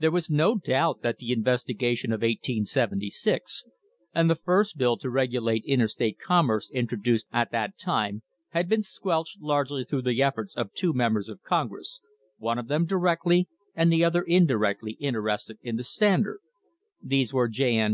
[0.00, 3.62] There was no doubt that the investigation of 1876
[4.12, 8.82] and the first bill to regulate in terstate commerce introduced at that time had been
[8.82, 12.00] squelched largely through the efforts of two members of Congress,
[12.38, 16.40] one of them directly and the other indirectly interested in the Standard
[17.00, 17.76] these were J.
[17.76, 17.90] N.